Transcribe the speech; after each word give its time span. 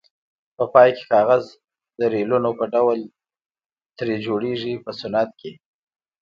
په 0.55 0.63
پای 0.73 0.89
کې 0.95 1.03
کاغذ 1.13 1.43
د 1.99 2.01
ریلونو 2.13 2.49
په 2.59 2.65
ډول 2.73 2.99
ترې 3.97 4.15
جوړیږي 4.25 4.73
په 4.83 4.91
صنعت 4.99 5.29
کې. 5.39 5.51